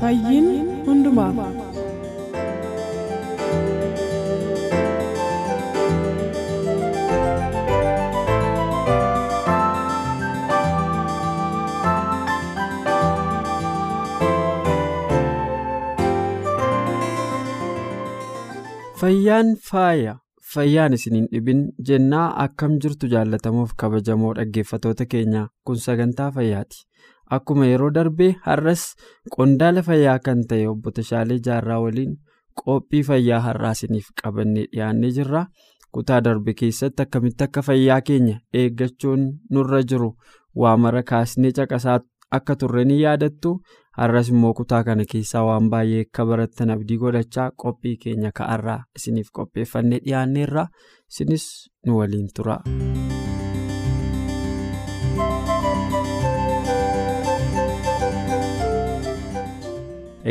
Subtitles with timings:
[0.00, 0.48] Fayyiin
[0.86, 1.36] hundumaaf.
[19.00, 20.14] Fayyaan faaya
[20.54, 26.78] fayyaan isin hin dhibin jennaa akkam jirtu jaallatamuuf kabajamoo dhaggeeffatoota keenya kun sagantaa fayyaati.
[27.36, 28.82] Akkuma yeroo darbee har'as
[29.36, 32.14] qondaala fayyaa kan ta'e obbo Tashaalee Jaarraa waliin
[32.62, 35.46] qophii fayyaa har'aa isiniif qabannee dhiyaannee jirra.
[35.92, 40.10] Kutaa darbe keessatti akkamitti akka fayyaa keenya eeggachuun nurra jiru
[40.56, 42.00] waa mara kaasnee caqasaa
[42.38, 43.54] akka turre ni yaadattu.
[43.98, 49.30] Har'as immoo kutaa kana keessaa waan baay'ee akka barattan abdii godhachaa qophii keenya ka'arraa isiniif
[49.38, 50.66] qopheeffannee dhiyaanneerra.
[51.10, 51.48] Isinis
[51.86, 52.60] nu waliin tura.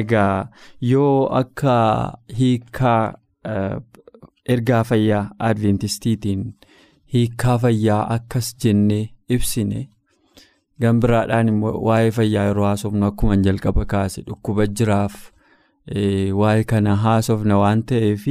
[0.02, 0.48] Egaa
[0.92, 1.76] yoo akka
[2.40, 3.02] hiikaa
[4.56, 6.44] ergaa fayyaa adventistiitiin
[7.14, 9.04] hiikaa fayyaa akkas jennee
[9.38, 9.82] ibsine
[10.82, 15.16] gambiraadhaan immoo waa'ee fayyaa yeroo haasofnu akkuma jalqaba kaase dhukkuba jiraaf
[16.42, 18.26] waa'ee kana haasofna waan ta'eef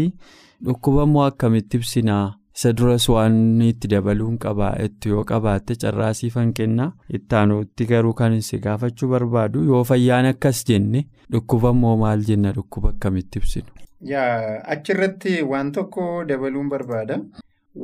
[0.67, 6.91] dhukkuba immoo akkamitti ibsinaa isa duras waan itti dabaluun qabaa itti yoo qabaatte carraasiifan kennaa
[7.19, 11.03] ittaanuutti garuu kan si gaafachuu barbaadu yoo fayyaan akkas jenne
[11.33, 13.66] dhukkuba immoo maal jenna dhukkuba akkamitti ibsinu.
[14.12, 17.21] Yaa achirratti waan tokko dabaluun barbaada.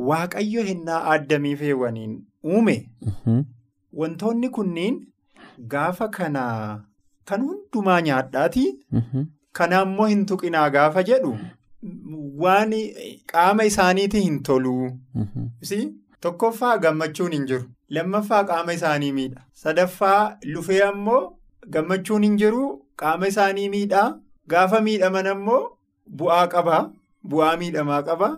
[0.08, 2.76] Waaqayyo hinnaa addamii feewwaniin uume.
[4.00, 5.00] Wantoonni kunniin
[5.74, 6.44] gaafa kana
[7.28, 8.64] kan hundumaa nyaadhaati.
[9.52, 11.36] Kana immoo hin tuqinaa gaafa jedhu
[12.40, 12.72] waan
[13.32, 14.90] qaama isaaniitti hin toluu.
[16.20, 17.64] Tokkoffaa gammachuun hin jiru.
[17.96, 19.40] Lammaffaa qaama isaanii miidha.
[19.62, 21.20] Sadaffaa lufee ammoo
[21.76, 22.64] gammachuun hin jiru
[23.02, 24.08] qaama isaanii miidhaa.
[24.54, 25.60] Gaafa miidhaman ammoo
[26.22, 26.80] bu'aa qabaa.
[27.34, 28.32] Bu'aa miidhamaa qabaa.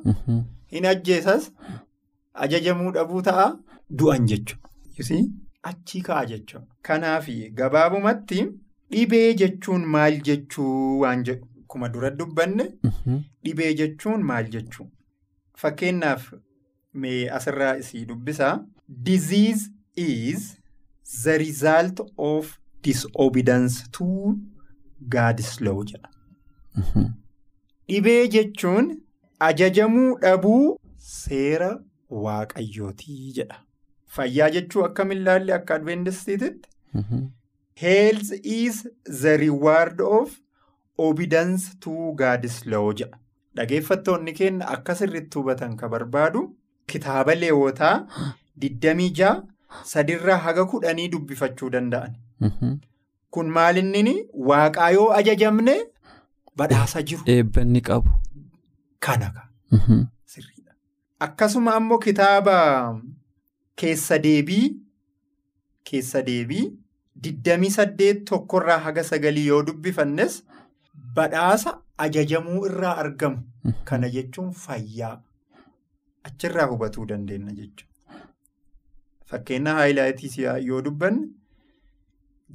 [0.72, 1.50] Hin ajjeesas.
[2.46, 3.46] Ajajamuu dhabuu ta'a.
[4.02, 5.22] Du'an jechuudha.
[5.70, 6.66] Achii ka'a jechuudha.
[6.82, 7.28] Kanaaf
[7.60, 8.44] gabaabumatti
[8.92, 12.64] dhibee jechuun maal jechuu waan jedhu akkuma dura dubbanne
[13.44, 14.86] dhibee jechuun maal jechuu
[15.62, 16.26] fakkeenyaaf
[17.04, 18.52] mee asirraa isii dubbisaa
[19.08, 20.44] disease is
[21.22, 22.52] the result of
[22.82, 24.06] disobedience to
[25.14, 26.08] God's law jedha.
[27.88, 28.90] Dhibee jechuun
[29.48, 31.70] ajajamuu dhabuu seera
[32.26, 33.58] waaqayyootii jedha.
[34.16, 36.68] Fayyaa jechuu akkam ilaalle akka adventistiititti.
[37.84, 38.82] Health is
[39.22, 40.38] the reward of
[40.98, 43.18] to God's law jedha.
[43.56, 46.56] Dhageeffattoonni keenya akka sirriitti hubatan kan barbaadu
[46.86, 48.06] kitaaba leewotaa
[48.58, 49.42] 26
[49.84, 52.14] sadirraa haga kudhanii dubbifachuu danda'an.
[53.30, 55.76] Kun maalinni waaqaa yoo ajajamne
[56.56, 57.22] badhaasa jiru.
[57.26, 58.10] Eebbanni qabu.
[59.00, 59.32] Kana
[60.26, 60.72] sirriidha.
[61.20, 63.00] Akkasuma ammoo kitaaba.
[63.76, 64.76] Keessa deebii
[65.84, 66.72] keessa deebii
[67.22, 70.36] digdamii saddeet tokkorraa haga sagalii yoo dubbifannes
[70.94, 73.42] badhaasa ajajamuu irraa argamu.
[73.84, 75.20] Kana jechuun fayyaa
[76.24, 78.22] achirraa hubatuu dandeenya jechuudha.
[79.30, 81.28] Fakkeenya haayilaayitii yoo dubbanne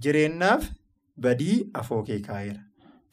[0.06, 0.69] jireenyaaf
[1.18, 2.62] badii afoo kee kaa'eera.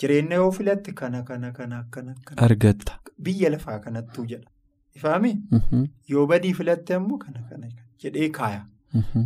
[0.01, 2.15] Jireenya yoo filatte kana kana kana akkana.
[2.37, 2.99] Argatta.
[3.19, 4.51] Biyya lafaa kanattuu jedha.
[4.95, 5.33] Ifaami?
[6.09, 7.69] Yoo badii filatte ammoo kana kana
[8.03, 8.67] jedhee kaaya.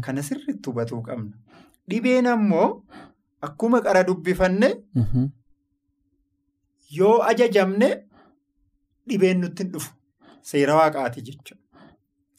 [0.00, 1.32] Kana sirriitti hubatuu qabna.
[1.90, 2.82] Dhibeen ammoo
[3.48, 4.70] akkuma qara dubbifanne
[6.98, 7.88] yoo ajajamne
[9.08, 9.92] dhibeen nutti hin dhufu.
[10.50, 11.62] Seera waaqaati jechuudha.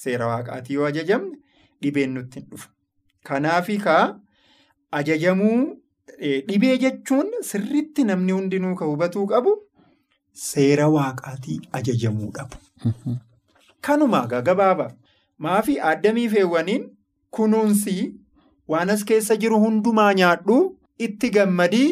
[0.04, 1.38] Seera waaqaati yoo ajajamne
[1.82, 2.70] dhibeen nutti hin dhufu.
[3.30, 4.06] Kanaafi kaa
[5.00, 5.60] ajajamuu
[6.48, 9.54] dhibee jechuun sirriitti namni hundinuu kan hubatuu qabu
[10.46, 12.56] seera waaqaatii ajajamuu dhabu.
[13.82, 14.92] Kanuma gabaabaa.
[15.38, 16.84] Maafi addamii feewwaniin
[17.38, 17.96] kunuunsi
[18.68, 20.58] waan as keessa jiru hundumaa nyaadhu
[21.06, 21.88] itti gammadii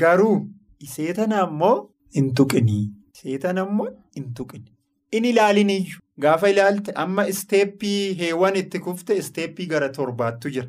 [0.00, 0.48] garuu
[0.92, 1.74] seetana ammoo
[2.16, 2.84] hin tuqinii.
[3.22, 4.70] Seetana ammoo hin tuqini.
[5.18, 10.68] In ilaaliniyyuu gaafa ilaalte amma isteeppii heewwan itti kufte isteeppii gara torbaattu jira.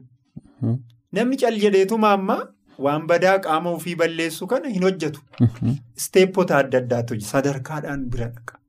[1.18, 2.38] Namni cal jedheetuma amma
[2.86, 5.22] waan badaa qaama ofii balleessu kana hin hojjetu.
[5.98, 8.60] Isteeppota adda addaatu sadarkaadhaan bira dhaqa.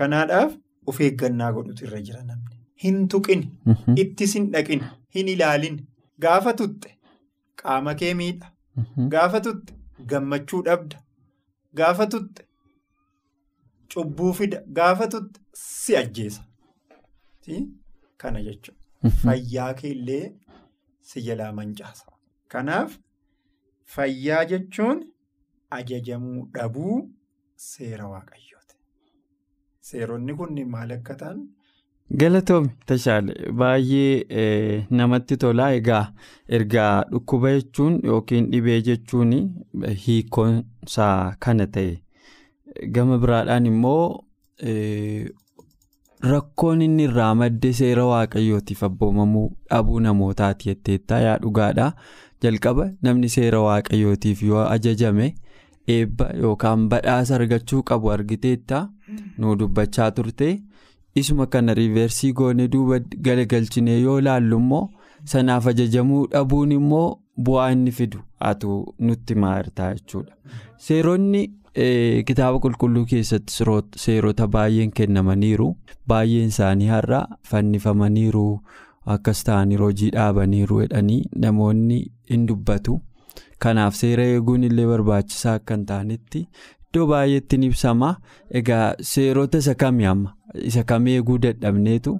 [0.00, 0.52] Kanaadhaaf
[0.92, 2.56] of eeggannaa godhutu irra jira namni.
[2.84, 3.50] Hin tuqini.
[4.04, 4.84] Ittis hin dhaqini.
[5.14, 5.86] Hin ilaalini.
[6.26, 6.90] Gaafa tutte
[7.62, 8.52] qaama kee miidha.
[9.14, 11.02] Gaafa tutte gammachuu dhabda.
[11.74, 12.42] Gaafa tutte
[13.94, 14.62] cubbuu fida.
[14.66, 16.42] Gaafa tutte si ajjeesa.
[18.16, 19.10] Kana jechuudha.
[19.22, 20.24] Fayyaa kee illee
[21.00, 22.06] si jalaa mancaasa.
[22.48, 22.98] Kanaaf
[23.94, 25.04] fayyaa jechuun
[25.70, 26.96] ajajamuu dhabuu
[27.54, 28.76] seera waaqayyooti.
[29.80, 31.38] Seeronni kun maal akka ta'an.
[32.10, 36.04] Galatoomi Tashaale baay'ee namatti tolaa egaa
[36.58, 39.32] ergaa dhukkuba jechuun yookiin dhibee jechuun
[40.04, 41.96] hiikonsaa kana ta'e.
[42.94, 44.22] Gama biraadhaan immoo
[46.32, 51.88] rakkoon inni irraa madde seera waaqayyootiif abboomamuu dhabuu namootaati jetteettaa yaa dhugaadha
[52.46, 55.28] jalqaba namni seera waaqayyootiif yoo ajajame
[55.96, 58.88] eebba yookaan badhaasa argachuu qabu argiteetta
[59.38, 60.50] nu dubbachaa turte.
[61.22, 62.98] Isuma kana riiversii goone duuba
[63.28, 64.82] galagalchinee yoo laallu immoo
[65.32, 67.06] sanaaf ajajamuu dhabuun immoo
[67.46, 68.18] bu'aa inni fidu
[68.50, 70.32] atu nutti maartaa jechuudha.
[70.86, 71.42] Seeronni
[72.28, 73.52] kitaaba qulqulluu keessatti
[74.04, 75.66] seerota baay'een kennamaniiru
[76.12, 77.20] baay'een isaanii har'a
[77.50, 78.44] fannifamaniiru
[79.16, 81.98] akkas ta'anii hojii dhaabaniiru jedhanii namoonni
[82.30, 83.00] hin dubbatu.
[83.58, 86.40] Kanaaf seera eeguun illee barbaachisaa akka hin taanetti
[86.86, 88.14] iddoo baay'eetti ni ibsama.
[88.60, 90.32] Egaa seerota isa kamii amma?
[90.62, 92.18] Isa kam eeguu dadhabneetu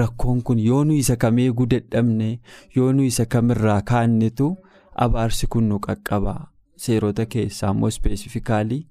[0.00, 2.40] rakkoon kun yoo nu isa kam eeguu dadhabne
[2.76, 4.56] yoo nu isa kamirraa kaannetu
[4.94, 6.34] abaarsi kun nu qaqqaba.
[6.76, 8.86] Seerota keessaa immoo ispeesifikaalii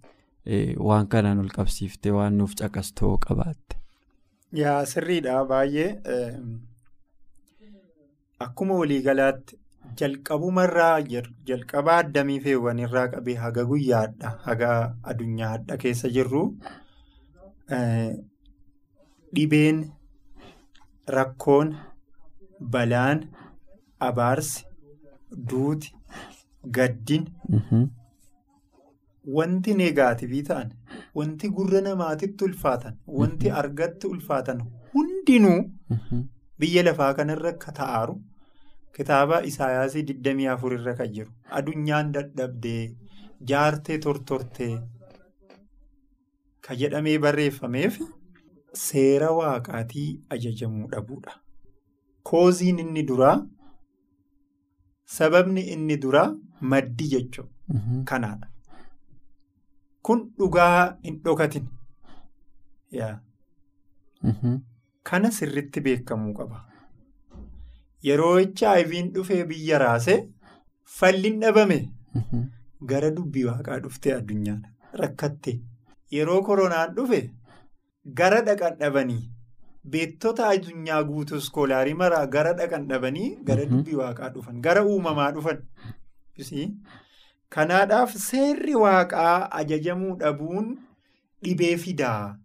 [0.88, 3.78] waan kanaan ol qabsiiftee waan nuuf caqastoo qabaatte.
[4.54, 5.90] Yaa sirriidha baay'ee
[8.46, 9.58] akkuma waliigalaatti
[10.00, 11.00] jalqabumarraa
[11.48, 14.72] jalqabaa addamii feewwanirraa qabee haga guyyaadha haga
[15.04, 16.44] addunyaa hadha keessa jirru.
[19.36, 19.80] Dhibeen
[21.18, 21.76] rakkoon
[22.76, 23.24] balaan
[24.00, 24.66] abaarsi
[25.52, 25.92] duuti
[26.78, 27.26] gaddin.
[29.38, 30.72] Wanti neegaatifii ta'an
[31.20, 34.60] wanti gurra namaatitti ulfaatan wanti argatti ulfaatan
[34.94, 35.60] hundinuu
[36.60, 38.16] biyya lafaa kanarra akka ta'aaru
[38.98, 41.32] kitaaba isaayaasii 24 irra kan jiru.
[41.60, 42.84] Adunyaan dadhabdee
[43.54, 44.76] jaartee tortortee.
[46.68, 48.00] Ka jedhamee barreeffameef
[48.84, 51.34] seera waaqaatii ajajamuu dhabuudha.
[52.30, 53.36] Kooziin inni duraa
[55.18, 56.28] sababni inni duraa
[56.74, 57.82] maddi jechuudha.
[58.12, 58.48] Kanaadha.
[60.02, 61.68] Kun dhugaa hin dhokatin.
[65.04, 66.64] Kana sirriitti beekamuu qaba.
[68.08, 70.18] Yeroo HIV'n dhufee biyya raasee
[70.98, 71.78] falliin dhabame
[72.92, 74.62] gara dubbii waaqaa dhuftee addunyaan
[75.02, 75.54] rakkatte.
[76.14, 77.22] Yeroo koronaan dhufe
[78.20, 79.24] gara dhaqan dhabanii
[79.94, 85.60] beektota addunyaa guutuu iskoolaarii maraa gara dhaqan dhabanii gara dubbii waaqaa dhufan gara uumamaa dhufan.
[87.56, 90.72] Kanaadhaaf seerri waaqaa ajajamuu dhabuun
[91.44, 92.38] dhibee fidaa.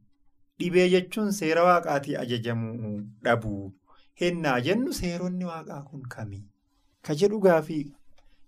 [0.61, 2.93] Dhibee jechuun seera waaqaatii ajajamuu
[3.29, 3.73] dhabuu.
[4.21, 6.43] Hennaa jennu seeronni waaqaa kun kamii?
[7.07, 7.85] Ka jedhu gaafii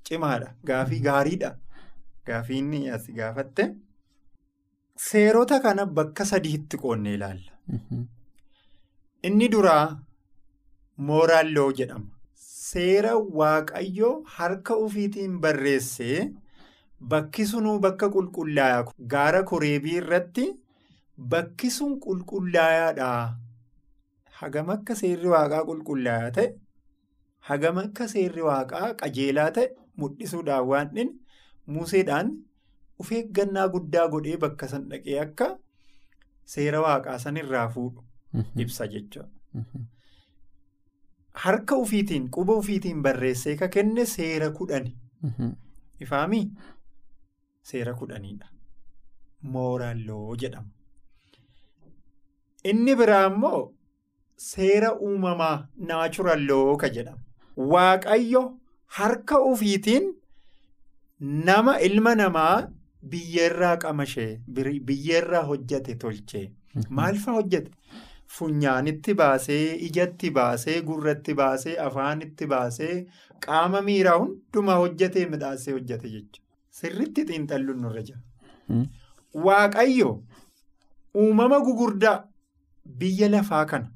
[0.08, 0.52] cimaadha.
[0.70, 1.54] Gaafii gaariidha.
[2.26, 3.68] Gaafii inni as gaafatte.
[4.96, 7.52] Seerota kana bakka sadiitti qoonnee ilaalla.
[9.24, 9.98] Inni duraa
[10.98, 12.06] mooraal loo jedhama.
[12.34, 16.30] Seera waaqayyoo harka ofiitiin barreessee
[17.14, 18.84] bakki sunuu bakka qulqullaa'aa
[19.14, 20.46] gaara koreebii irratti
[21.34, 23.10] bakki sun qulqullaa'aadha.
[24.40, 26.48] Hagam akka seerri waaqaa qulqullaa'aa ta'e
[27.50, 31.18] hagam akka seerri waaqaa qajeelaa ta'e mul'isuudhaan waan inni
[31.66, 32.32] museedhaan.
[33.02, 35.46] Of eeggannaa guddaa godhee bakka san dhaqee akka
[36.54, 38.04] seera waaqaa san irraa fuudhu
[38.64, 39.28] ibsa jechuudha.
[41.44, 44.92] Harka ofiitiin quba ofiitiin barreessee ka kenne seera kudhani.
[46.06, 46.44] Ifaamii
[47.70, 48.46] seera kudhaniidha.
[49.54, 50.68] Mooraaloo jedhama.
[52.70, 53.60] Inni biraa immoo
[54.48, 55.56] seera uumamaa
[55.88, 57.22] naachuralloo ka jedhama.
[57.72, 58.42] Waaqayyo
[58.98, 60.12] harka ofiitiin
[61.48, 62.68] nama ilma namaa.
[63.10, 64.40] Biyyeerraa qamashee
[64.88, 66.44] biyyeerraa hojjate tolchee
[66.98, 67.70] maal fa'aa hojjate
[68.36, 72.94] funyaanitti baasee ijatti baasee gurratti baasee afaanitti baasee
[73.46, 76.42] qaama miiraa hundumaa hojjetee midhaasee hojjete jechuudha.
[76.80, 78.20] Sirritti xiinxalluun nurra jira.
[79.46, 80.10] Waaqayyo
[81.24, 82.16] uumama gugurdaa
[83.02, 83.90] biyya lafaa kana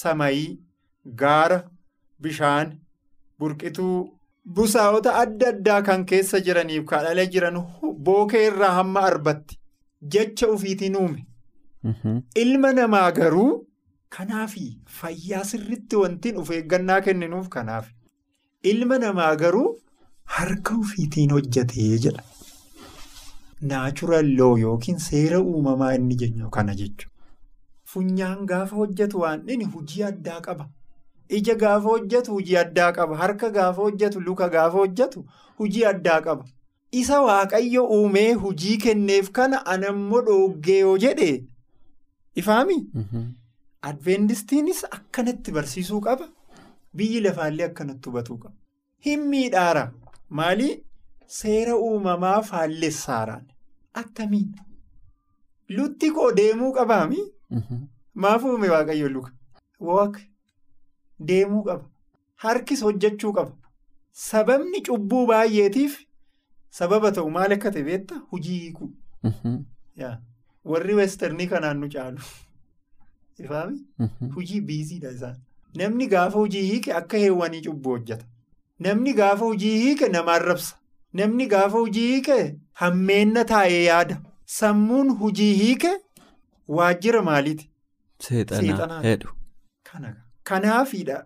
[0.00, 0.48] samayii
[1.22, 1.58] gaara
[2.22, 2.72] bishaan
[3.38, 3.96] burqituu
[4.54, 7.56] busaa'ota adda addaa kan keessa jiraniif kadhala jiran
[8.08, 9.58] bookee irraa hamma arbatti
[10.14, 11.26] jecha ofiitiin uume.
[12.42, 13.50] Ilma namaa garuu
[14.16, 14.66] kanaafi
[15.00, 17.86] fayyaa sirriitti wantiin of eeggannaa kenninuuf kanaaf.
[18.72, 19.68] Ilma namaa garuu
[20.36, 22.22] harka ofiitiin hojjetee jedha.
[23.70, 27.12] Naachuraal loo yookiin seera uumamaa inni jennu kana jechuudha.
[27.92, 30.68] Funyaan gaafa hojjetu waan inni hojii addaa qaba.
[31.28, 33.16] Ija gaafa hojjetu hojii addaa qaba.
[33.16, 35.24] Harka gaafa hojjetu luka gaafa hojjetu
[35.58, 36.44] hojii addaa qaba.
[36.92, 41.44] Isa waaqayyo uumee hojii kenneef kana anammoo dhooggee yoo jedhe
[42.34, 42.76] ifaami.
[43.82, 46.28] Adventistiinis akkanatti barsiisuu qaba.
[46.96, 48.54] Biyyi lafaallee akkanatti hubatuu qaba.
[49.06, 49.84] Hin miidhaara.
[50.28, 50.70] Maali?
[51.26, 53.44] Seera uumamaa faallessaaraan.
[53.94, 54.54] Attamiin?
[55.76, 57.18] Lutti koo deemuu qabaami?
[58.14, 59.30] Maaf uume waaqayyo luka?
[61.20, 61.84] Deemuu qaba.
[62.44, 63.52] Harkis hojjechuu qaba.
[64.12, 65.98] Sababni cubbuu baay'eetiif
[66.70, 68.20] sababa ta'u maal akka ta'e beektaa?
[68.32, 68.90] Hojii hiikuu.
[70.64, 72.18] Warri westernii kanaan nu caalu.
[73.38, 73.80] Ifaami?
[74.34, 75.36] Hojii biiziidha isaan.
[75.74, 78.24] Namni gaafa hojii hiike akka heewwanii cubbuu hojjeta.
[78.86, 80.76] Namni gaafa hojii hiike nama arrabsa.
[81.12, 84.20] Namni gaafa hojii hiike hammeenna taa'ee yaada.
[84.44, 85.92] Sammuun hojii hiike
[86.68, 87.70] waajjira maaliiti?
[88.60, 89.28] Seexanaa hedhu.
[90.50, 91.18] Kanaafidha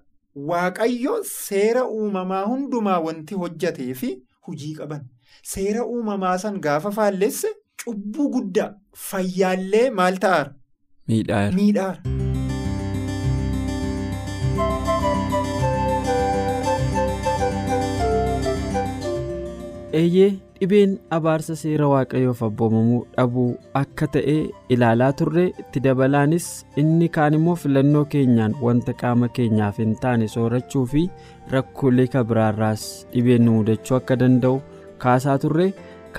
[0.51, 4.11] waaqayyo seera uumamaa hundumaa wanti hojjetee fi
[4.49, 5.03] hojii qaban.
[5.55, 7.53] Seera uumamaa san gaafa faallesse
[7.85, 8.71] cubbuu guddaa
[9.11, 10.55] fayyaallee maal ta'aara?
[11.09, 12.19] Miidhaara.
[20.01, 23.47] Eeyyee dhibeen abaarsa seera waaqayyoof abboomamuu dhabuu
[23.81, 24.35] akka ta'e
[24.75, 26.49] ilaalaa turre itti dabalaanis
[26.83, 31.05] inni kaan immoo filannoo keenyaan wanta qaama keenyaaf hin taane soorachuu fi
[31.55, 34.61] rakkoolee kabiraarraas dhibeen nu mudachuu akka danda'u
[35.07, 35.67] kaasaa turre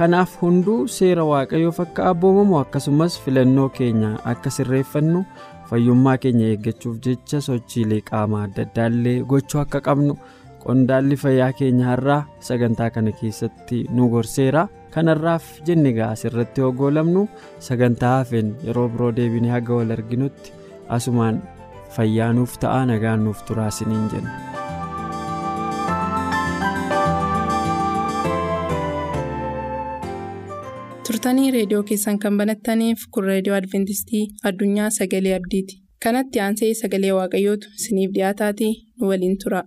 [0.01, 5.25] kanaaf hunduu seera waaqayyoof akka abboomamu akkasumas filannoo keenya akka sirreeffannu
[5.71, 10.17] fayyummaa keenya eeggachuuf jecha sochiilee qaama adda addaallee gochuu akka qabnu.
[10.65, 14.63] Qondaalli fayyaa keenya har'aa sagantaa kana keessatti nu gorseera
[14.96, 17.24] kanarraaf jenne egaa asirratti hogoolamnu
[17.70, 20.53] sagantaa hafeen yeroo biroo deebinee haga wal arginutti
[21.00, 21.41] asumaan
[21.98, 24.38] fayyaa nuuf ta'a nagaan nuuf turaa isiniin jenna.
[31.08, 37.74] turtanii reediyoo keessan kan banattaniif kun reediyoo adventistii addunyaa sagalee abdiiti kanatti aansee sagalee waaqayyootu
[37.80, 39.63] isiniif dhiyaataatii nu waliin tura.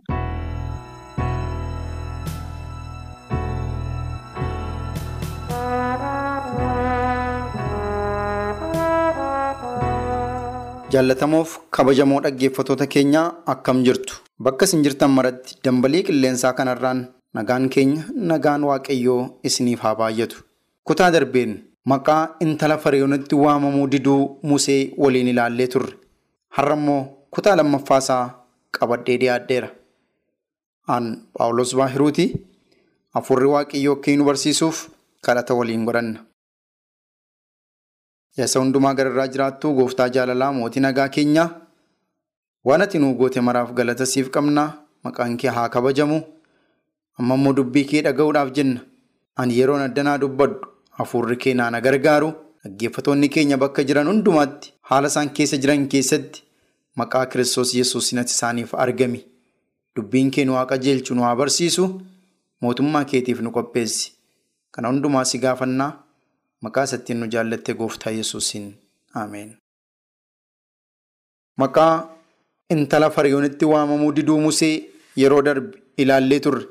[10.94, 14.14] Jaallatamoof kabajamoo dhaggeeffatoota keenyaa akkam jirtu?
[14.44, 17.00] Bakka isin jirtan maratti dambalii qilleensaa kanarraan
[17.34, 19.20] nagaan keenya nagaan waaqayyoo
[19.50, 20.36] isiniif haa baay'atu.
[20.84, 21.52] Kutaa darbeen
[21.92, 25.92] maqaa intala fariyoonitti waamamuu diduu musee waliin ilaallee turre.
[26.56, 28.24] Har'a immoo kutaa lammaffaasaa
[28.78, 29.68] qabadhee dhiyaadheera.
[30.88, 31.06] Aan
[31.38, 32.26] paawulos baahiruuti.
[33.14, 34.88] Hafuurri waaqayyoo akka nu barsiisuuf
[35.26, 36.20] kadhata waliin godhanna.
[38.38, 41.48] Yaasa hundumaa gararraa jiraattu gooftaa jaalalaa mootii nagaa keenyaa
[42.68, 44.68] waan ati nuu goote maraaf galata siif qabnaa
[45.04, 46.22] maqaan kee haa kabajamu.
[47.18, 48.80] Amma immoo dubbii kee dhaga'uudhaaf jenna.
[49.36, 50.66] Ani yeroon addanaa dubbadhu.
[50.98, 52.32] Hafuurri kee naana gargaaru.
[52.64, 56.42] Dhaggeeffatoonni keenya bakka jiran hundumaatti haala isaan keessa jiran keessatti
[56.96, 59.20] maqaa kiristoos yesuusin ati isaaniif argami.
[59.96, 61.86] Dubbiin kee nu haa qajeelchu nu haa barsiisu.
[62.60, 64.12] Mootummaa keetiif nu qopheessi.
[64.72, 65.92] Kana hundumaa si gaafannaa.
[66.62, 68.66] Maqaa isattiin nu jaallatte gooftaa yesuusin
[69.14, 69.56] Ameen.
[71.62, 72.11] Maqaa
[72.70, 74.75] intala fariyoonitti waamamuu diduu Musee
[75.23, 76.64] yeroo darbe ilaallee turre.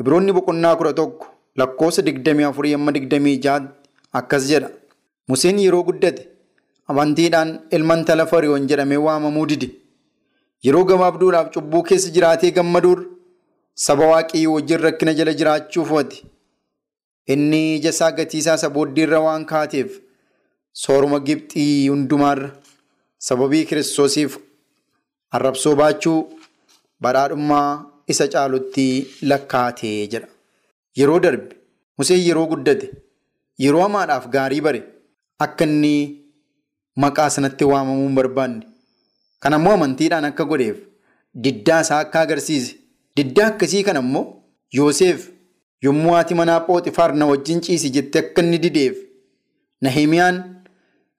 [0.00, 1.26] Ibroonni boqonnaa kudha tokko
[1.56, 3.90] lakkoofsa digdamii afurii amma digdamii jaatti
[4.20, 4.70] akkas jedha.
[5.28, 6.28] Museen yeroo guddate
[6.88, 9.68] amantiidhaan ilma intala fariyoon jedhamee waamamuu dide.
[10.64, 13.04] Yeroo gabaabduudhaaf cubbuu keessa jiraatee gammaduur
[13.86, 16.24] saba waaqayyoo wajjin rakkina jala jiraachuuf wati.
[17.32, 19.90] Inni ija isaa gatiisaa isa booddeerra waan kaateef
[20.82, 22.50] sooruma Gibxii hundumaarra
[23.28, 24.36] sababii kiristoosiif
[25.38, 26.18] arrabsoo baachuu
[27.02, 27.68] badhaadhummaa
[28.14, 28.86] isa caalutti
[29.30, 30.28] lakkaatee jedha.
[30.98, 31.56] Yeroo darbe
[31.98, 32.90] Museen yeroo guddate
[33.64, 34.82] yeroo hamaadhaaf gaarii bare
[35.46, 35.92] akka inni
[37.04, 38.66] maqaa sanatti waamamuu hin barbaanne
[39.40, 40.76] Kana immoo amantiidhaan akka godheef
[41.44, 42.76] diddaa isaa akka agarsiise.
[43.16, 44.24] Diddaa akkasii kana immoo
[44.76, 45.26] Yoosef
[45.82, 48.96] yommuu haati manaa Phooxifaar na wajjin ciisi jettee akka inni dideef
[49.82, 50.36] Nahimiyaan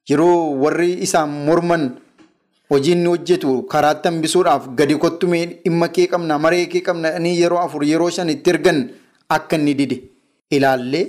[0.09, 1.83] yeroo warri isaan morman
[2.69, 7.09] hojii inni hojjetu karaatti hambisuudhaaf gadi kottumee dhimma kee qabna maree kee qabna
[7.41, 8.79] yeroo afur yeroo shan itti ergan
[9.35, 9.97] akka inni dide
[10.55, 11.05] ilaallee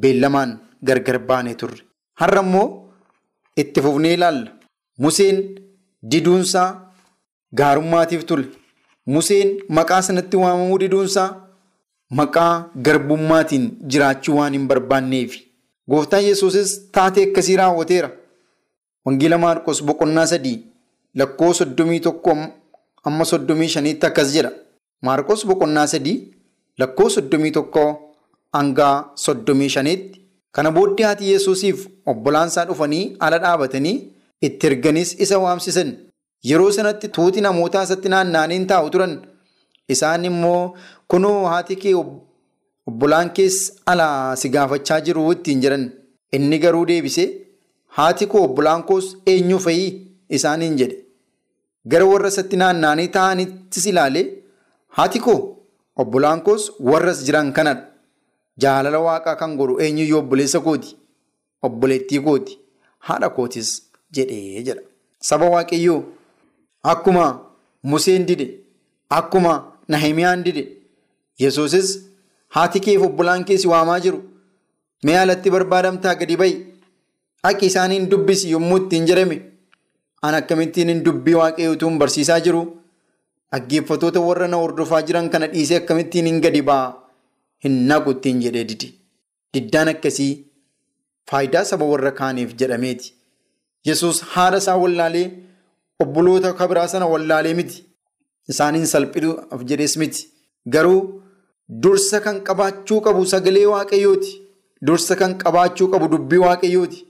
[0.00, 1.82] beellamaan gargar baanee turre.
[2.20, 2.66] Har'a immoo
[3.56, 4.50] itti fufnee ilaalla.
[4.98, 5.38] Museen
[6.10, 6.68] diduunsaa
[7.58, 8.44] gaarummaatiif ture.
[9.06, 11.28] Museen maqaa sanatti waamamuu diduunsaa
[12.18, 15.38] maqaa garbummaatiin jiraachuu waan hin barbaanneefi.
[15.90, 18.10] Gooftaan Yesuusis taatee akkasii raawwateera.
[19.06, 20.56] Wangeela Maarqos boqonnaa sadii
[21.22, 22.36] lakkoo soddomii tokko
[23.04, 24.50] amma soddomii shaniitti akkas jedha.
[25.02, 26.16] Maarqos boqonnaa sadii
[26.78, 27.84] lakkoo soddomii tokko
[28.52, 28.88] hanga
[29.24, 30.20] soddomii shaniitti.
[30.52, 33.96] Kana booddee haati Yesuusiif obbolaansaa dhufanii ala dhaabatanii
[34.46, 35.92] itti erganis isa waamsisan.
[36.48, 39.12] Yeroo sanatti tuuti namootaa isatti naanna'anii taa'u turan.
[39.88, 40.74] Isaan immoo
[41.10, 41.94] kunoo haati kee
[42.88, 43.56] obbolaan kees
[43.92, 45.84] alaa si gaafachaa jiru ittiin jedhan.
[46.36, 47.28] Inni garuu deebisee
[47.98, 49.86] haati koo obbolaan koos eenyu fa'i
[50.38, 50.96] isaaniin jedhe.
[51.90, 54.26] Gara warra isatti naanna'anii taa'anittis ilaalee
[54.98, 55.38] haati koo
[55.96, 57.86] obbolaan koos warras jiran kanadha.
[58.62, 60.96] Jaalala waaqaa kan godhu eenyuyyuu obboleessa kooti.
[61.66, 62.58] Obboleettii kooti.
[63.06, 63.70] Haadha kootis
[64.16, 64.82] jedhee jedha.
[65.28, 66.02] Saba waaqayyoo
[66.92, 67.24] akkuma
[67.82, 68.46] Museen dide
[69.18, 69.52] akkuma
[69.88, 70.62] Nahimiyaan dide
[71.42, 71.88] Yesuusis
[72.56, 74.20] haati keef obbolaan keessi waamaa jiru.
[75.04, 76.54] Mee alatti barbaadamtaa gadi ba'i.
[77.48, 79.36] Akka isaaniin dubbisi yommuu ittiin jedhame
[80.22, 82.62] an akkamittiin dubbii waaqayyootuun barsiisaa jiru.
[83.52, 86.88] Dhaggeeffatoota warra na hordofaa jiran kana dhiisee akkamittiin hin gadi ba'a.
[87.64, 88.88] Hin naqu ittiin jedhee didi.
[89.54, 90.32] Diddaan akkasii
[91.30, 93.14] faayidaa saba warra kaaniif jedhameeti.
[93.88, 95.26] Yesuus haadha isaa wallaalee
[96.04, 97.84] obboloota kabiraa sana wallaalee miti.
[98.52, 100.28] Isaaniin salphiduuf jedhees miti.
[100.74, 101.00] Garuu
[101.70, 104.32] dursa kan qabaachuu qabu sagalee waaqayyooti.
[104.86, 107.04] Dursa kan qabaachuu qabu dubbii waaqayyooti.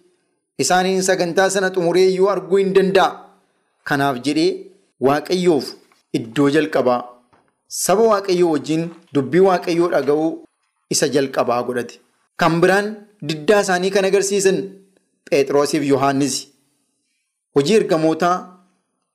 [0.58, 3.10] Isaaniin sagantaa sana xumuree iyyuu arguu hin danda'a.
[3.84, 4.66] Kanaaf jedhee
[5.06, 5.66] waaqayyoof
[6.18, 7.00] iddoo jalqabaa
[7.68, 8.82] saba waaqayyoo wajjin
[9.14, 10.30] dubbii waaqayyoo dhaga'uu
[10.90, 12.00] isa jalqabaa godhate.
[12.36, 12.86] Kan biraan
[13.28, 14.58] diddaa isaanii kan agarsiisan
[15.30, 16.36] Phexroosiif Yohaannis.
[17.54, 18.36] Hojii ergamootaa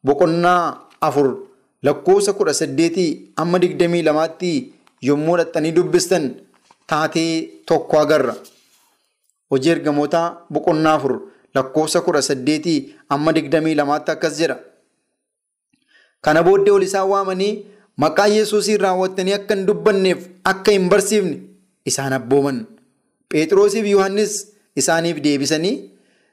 [0.04, 0.62] boqonnaa
[1.02, 1.28] afur
[1.84, 3.10] lakkoofsa kudha saddeetii
[3.42, 4.52] amma digdamii lamaatti
[5.08, 6.26] yommuu dhaxxanii dubbistan
[6.88, 7.32] taatee
[7.68, 8.36] tokko agarra.
[9.52, 11.14] Hojii ergamootaa boqonnaa afur
[11.56, 14.58] lakkoofsa kudha saddeetii amma digdamii lamaatti akkas jedha.
[16.22, 17.54] Kana booddee ol isaan waamanii
[18.04, 21.36] maqaa Yesuusiin raawwattanii akka hin dubbanneef akka hin barsiifne
[21.92, 22.66] isaan abbooman.
[23.32, 24.34] Phexroosiif Yohaannis
[24.76, 25.76] isaaniif deebisanii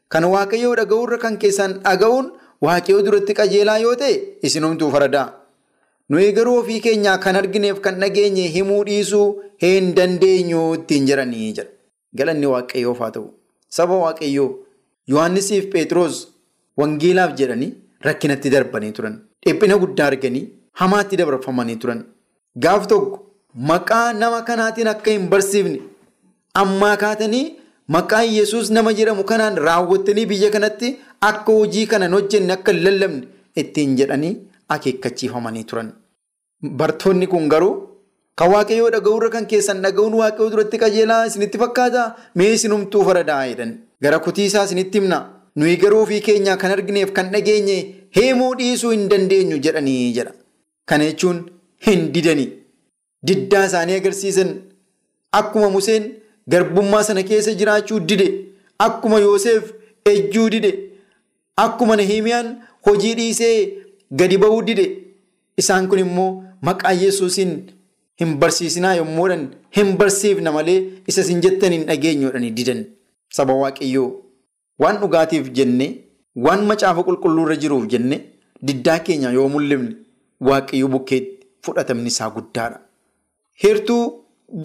[0.09, 2.27] kan waaqayyoo dhaga'uurra kan keessan dhaga'uun
[2.67, 4.15] waaqayyoo duratti qajeelaa yoo ta'e
[4.49, 5.29] isinumtuu faradaa.
[6.13, 9.27] Nuyi garuu ofii keenyaa kan argineef kan dhageenye himuu dhiisuu
[9.65, 11.69] hin dandeenyu ittiin jedhanii jira.
[12.19, 13.29] Galanni waaqayyoof haa ta'u.
[13.77, 14.49] Saba waaqayyoo
[15.13, 16.19] Yohaannisiif Phexros
[16.83, 17.71] wangeelaaf jedhanii
[18.09, 19.17] rakkinatti darbanii turan.
[19.47, 20.45] Dhiphina guddaa arganii
[20.83, 22.05] hamaatti dabarfamanii turan.
[22.67, 23.19] Gaaf tokko
[23.71, 25.81] maqaa nama kanaatiin akka hin barsiifne
[26.65, 27.45] ammaa kaatanii
[27.97, 30.93] maqaa Yesuus nama jedhamu kanaan raawwattanii biyya kanatti
[31.33, 33.27] akka hojii kana hin hojjenne akka hin lallabne
[33.65, 34.35] ittiin jedhanii
[34.77, 35.93] akeekkachiifamanii turan.
[36.63, 37.75] Bartoonni kun garuu
[38.37, 42.03] kan waaqayyoo dhaga'uurra kan keessan dhaga'uun waaqayyoo duratti qajeelaa isinitti fakkaata
[42.37, 43.73] mee isinumtuu faradaa jedhan.
[44.03, 45.19] Gara kutiisaa isinitti himna.
[45.57, 47.77] Nuyi garuu ofii keenyaa kan argineef kan dhageenye
[48.17, 50.33] heemuu dhiisuu hin dandeenyu jedhanii jedha.
[50.89, 51.43] Kana jechuun
[51.87, 52.49] hin didanii.
[53.27, 54.55] Diddaa isaanii agarsiisan
[55.41, 56.09] akkuma Museen
[56.53, 58.29] garbummaa sana keessa jiraachuu dide
[58.87, 59.73] akkuma Yoosef
[60.13, 60.73] ejjuu dide
[61.65, 62.49] akkuma Nahimiyaan
[62.87, 63.55] hojii dhiisee
[64.23, 64.87] gadi ba'uu dide
[65.63, 66.31] isaan kun immoo
[66.69, 67.53] maqaa Yesuusiin
[68.21, 69.45] hin barsiisinaa yommuudhaan
[69.77, 70.79] hin barsiifna malee
[71.13, 72.81] isa isin jettan hin dhageenyuudhaan didan
[73.39, 74.09] saba waaqayyoo
[74.85, 75.87] waan dhugaatiif jenne
[76.47, 78.17] waan macaafa qulqulluurra jiruuf jenne
[78.71, 79.93] diddaa keenya yoo mul'ifne
[80.51, 82.79] waaqayyoo bukkeetti fudhatamni isaa guddaadha.
[83.63, 84.03] Heertuu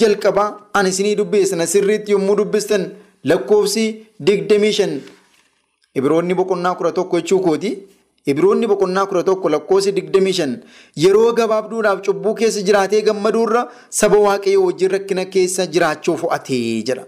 [0.01, 2.85] jalqabaa ani isinii dubbeessan sirriitti yommuu dubbistan
[3.31, 3.83] lakkoofsi
[4.27, 4.93] digdamii shan
[5.97, 7.71] ibiroonni boqonnaa kudha tokko jechuu kooti.
[8.31, 10.53] Ibiroonni boqonnaa kudha tokko lakkoofsi digdamii shan
[11.03, 13.61] yeroo gabaabduudhaaf cubbuu keessa jiraatee gammaduurra
[13.99, 17.05] saba waaqayyoo wajjin rakkina keessa jiraachuu fo'atee jedha.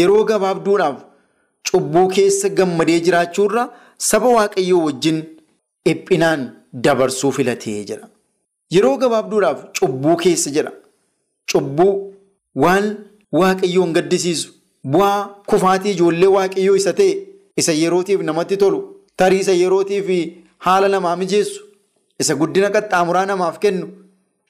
[0.00, 0.98] Yeroo gabaabduudhaaf
[1.70, 3.64] cubbuu keessa gammadee jiraachuurra
[4.10, 5.18] saba waaqayyoo wajjin
[5.86, 6.44] dhiphinaan
[6.84, 8.06] dabarsuu filatee jedha.
[8.74, 10.72] Yeroo gabaabduudhaaf cubbuu keessa jedha.
[11.52, 11.92] Cubbuu
[12.64, 12.86] waan
[13.40, 14.52] waaqayyoon gaddisiisu
[14.92, 15.18] bu'aa
[15.50, 17.12] kufaatii ijoollee waaqayyoo isa ta'e
[17.62, 18.78] isa yerootiif namatti tolu
[19.22, 20.08] tarii isa yerootiif
[20.66, 21.60] haala namaa mijeessu
[22.22, 23.86] isa guddina qaxxaamuraa namaaf kennu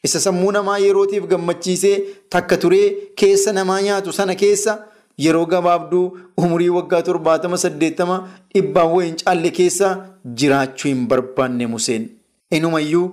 [0.09, 1.96] isa sammuu namaa yerootiif gammachiisee
[2.35, 2.87] takka turee
[3.23, 4.73] keessa namaa nyaatu sana keessa
[5.25, 6.05] yeroo gabaabduu
[6.42, 8.16] umurii waggaa torbaatama saddeettama
[8.55, 9.88] dhibbaan wayiin caalle keessa
[10.42, 12.05] jiraachuu hin barbaanne Museen.
[12.57, 13.07] Inumayyuu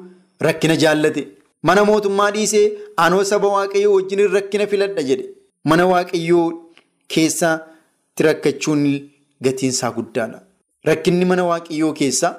[0.48, 1.24] rakkina jaallate
[1.70, 2.66] mana mootummaa dhiisee
[3.06, 5.26] anoo saba waaqayyoo wajjin rakkina filadha jedhe
[5.72, 6.48] mana waaqayyoo
[7.14, 8.84] keessatti rakkachuun
[9.46, 10.40] gatiinsaa guddaadha.
[10.90, 12.34] Rakkinni mana waaqayyoo keessaa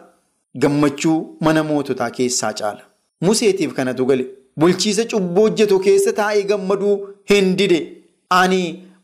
[0.57, 2.83] gammachuu mana moototaa keessaa caala.
[3.23, 4.27] Museetiif kanatu gale
[4.61, 6.95] bulchiisa cubbuu hojjetu keessa taa'ee gammaduu
[7.31, 7.81] hin dide
[8.41, 8.61] ani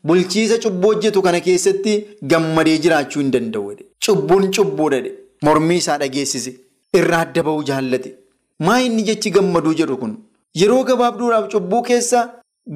[0.07, 1.95] bulchiisa cubbuu hojjetu kana keessatti
[2.33, 3.75] gammadee jiraachuu hin danda'u.
[4.05, 5.01] Cubbuun cubbuudha
[5.43, 6.51] mormii isaa dhageessise
[6.99, 8.15] irraa adda bahuu jaallate.
[8.59, 10.17] Maa inni jechi gammaduu jedhu kun
[10.61, 12.19] yeroo gabaabduudhaaf cubbuu keessa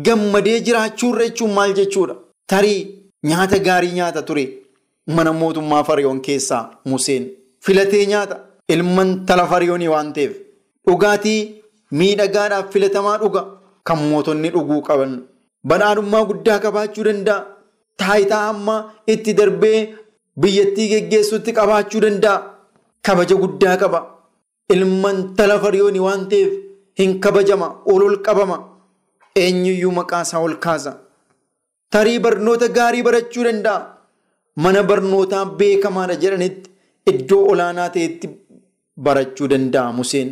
[0.08, 2.16] gammadee jiraachuurra jechuun maal jechuudha?
[2.48, 2.88] Tarii
[3.24, 4.46] nyaata gaarii nyaata ture
[5.08, 7.28] mana mootummaa Fariyoon keessaa Museen
[7.68, 8.40] filatee nyaata
[8.74, 10.34] ilman tala Fariyoonii waan ta'eef
[10.88, 11.40] dhugaatii
[12.00, 13.42] miidhagaadhaaf filatamaa dhuga
[13.88, 15.14] kan mootonni dhuguu qaban
[15.70, 17.40] badhaadhummaa guddaa qabaachuu danda'a.
[18.00, 18.76] Taayitaa hamma
[19.14, 19.80] itti darbee
[20.42, 22.38] biyyattii geggeessuutti qabaachuu danda'a.
[23.06, 24.00] Kabaja guddaa qaba.
[24.74, 26.52] Ilman tala Fariyoonii waan ta'eef
[27.00, 28.58] hin kabajama ol ol qabama.
[29.44, 30.92] Eenyuyyuu maqaa isaa ol kaasa.
[31.94, 33.80] Tarii barnoota gaarii barachuu danda'a.
[34.64, 36.70] Mana barnootaa beekamaadha jedhanitti
[37.12, 38.28] iddoo olaanaa ta'etti
[39.06, 40.30] barachuu danda'a Museen.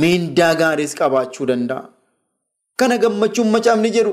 [0.00, 1.84] Miindaa gaariis qabaachuu danda'a.
[2.78, 4.12] Kana gammachuun macaafni jedhu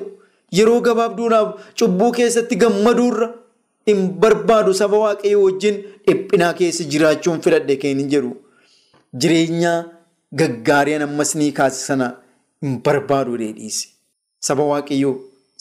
[0.58, 1.49] yeroo gabaabduudhaaf
[1.80, 3.28] cubbuu keessatti gammaduurra
[3.89, 5.75] hin barbaadu saba waaqayyoo wajjin
[6.08, 8.32] dhiphinaa keessa jiraachuun filadhe kan hin jedhu.
[9.21, 9.73] Jireenya
[10.41, 12.08] gaggaariin ammas ni kaase sana
[12.62, 13.88] hin barbaadu dheedhiise.
[14.47, 15.15] Saba waaqayyoo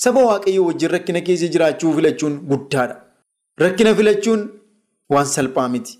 [0.04, 2.96] saba waaqayyoo wajjin rakkina keessa jiraachuu filachuun guddaadha.
[3.64, 4.40] Rakkina filachuun
[5.16, 5.98] waan salphaa miti.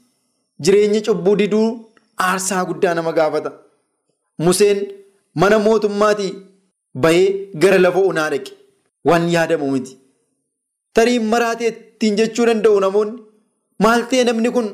[0.65, 1.69] Jireenya cubbuu diduu
[2.29, 3.53] aarsaa guddaa nama gaafata.
[4.39, 4.81] Museen
[5.35, 6.33] mana mootummaatii
[7.03, 7.29] bahee
[7.63, 8.53] gara lafa onaa dhaqe
[9.11, 9.99] waan yaadamu miti.
[10.95, 13.23] Tarii maraatee ittiin jechuu danda'u namoonni
[13.85, 14.69] maal ta'e namni kun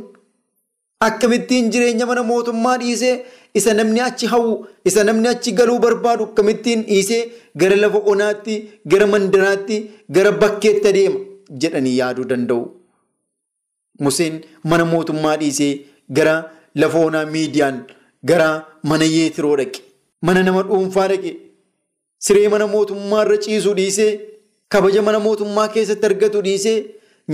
[1.06, 3.14] akkamittiin jireenya mana mootummaa dhiisee
[3.58, 4.52] isa namni achi hawwu
[4.90, 7.22] isa namni achi galuu barbaadu akkamittiin dhiisee
[7.62, 8.56] gara lafa onaatti
[8.94, 9.78] gara mandaraatti
[10.18, 11.18] gara bakkeetti adeema
[11.64, 12.62] jedhanii yaaduu danda'u.
[14.04, 15.72] Museen mana mootummaa dhiisee
[16.18, 16.34] gara
[16.74, 17.78] lafa onaa miidiyaan
[18.30, 18.48] gara
[18.92, 19.80] mana yeetiroo dhaqe
[20.28, 21.32] mana nama dhuunfaa dhaqe
[22.26, 24.10] siree mana mootummaa irra ciisuu dhiisee
[24.74, 26.78] kabaja mana mootummaa keessatti argatu dhiisee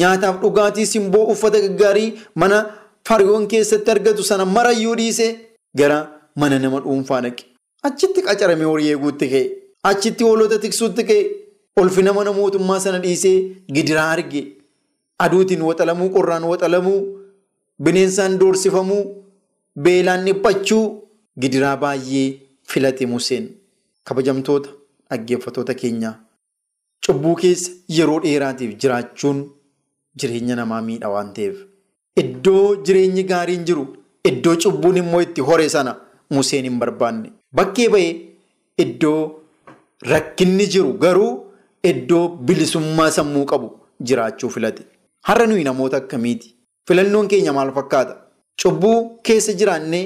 [0.02, 2.08] nyaataaf dhugaatii simboo uffata gaggaarii
[2.42, 2.58] mana
[3.08, 5.30] fariyoon keessatti argatu sana marayyuu dhiisee
[5.80, 5.98] gara
[6.42, 7.44] mana nama dhuunfaa dhaqe.
[7.88, 9.44] Achitti qacaramee horii eeguutti ka'e.
[9.90, 11.22] Achitti hoolota tiksuutti ka'e.
[11.80, 13.36] Ulfina mana mootummaa sana dhiisee
[13.74, 14.42] gidiraa arge.
[15.24, 17.00] Aduutiin waxalamuu, qorraan waxalamuu,
[17.82, 19.04] bineensaan doorsifamuu,
[19.84, 20.84] beelaan dhiphachuu
[21.40, 22.26] gidiraa baay'ee
[22.70, 23.46] filate Museen.
[24.04, 24.70] Kabajamtoota
[25.10, 26.14] dhaggeeffatoota keenyaa.
[27.06, 29.40] Cubbuu keessa yeroo dheeraatiif jiraachuun
[30.18, 31.56] jireenya namaa miidha waan ta'eef.
[32.22, 33.86] Iddoo jireenyi gaariin jiru,
[34.30, 35.96] iddoo cubbuun immoo itti hore sana
[36.30, 37.32] Museen hin barbaanne.
[37.54, 38.14] Bakkee bahee
[38.84, 39.42] iddoo
[40.12, 41.32] rakkinni jiru garuu
[41.90, 43.70] iddoo bilisummaa sammuu qabu
[44.02, 44.82] jiraachuu filate.
[45.28, 46.54] Har'a nuyi namoota akkamiiti?
[46.88, 48.16] Filannoon keenya maal fakkaata?
[48.62, 50.04] Cubbuu keessa jiraannee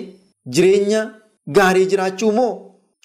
[0.54, 1.00] jireenya
[1.56, 2.52] gaarii jiraachuu moo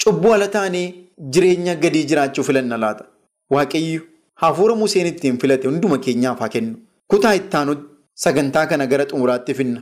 [0.04, 0.86] cubbuu ala taanee
[1.34, 3.06] jireenya gadii jiraachuu filanna laata?
[3.54, 4.02] Waaqayyo
[4.44, 6.76] hafuura Museen ittiin filate hunduma keenyaaf haa kennu.
[7.08, 7.86] Kutaa ittaanutti
[8.24, 9.82] sagantaa kana gara xumuraatti finna.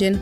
[0.01, 0.17] jenna.